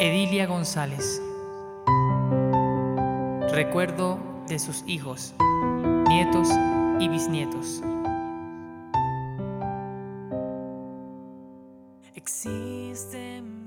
[0.00, 1.22] Edilia González.
[3.52, 4.18] Recuerdo
[4.48, 5.34] de sus hijos,
[6.08, 6.48] nietos
[6.98, 7.80] y bisnietos.
[12.16, 13.63] Existen